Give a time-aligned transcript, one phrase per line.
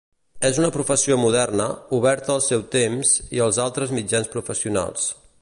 [0.47, 1.67] És una professió moderna,
[1.99, 5.07] oberta al seu temps i els altres mitjans professionals.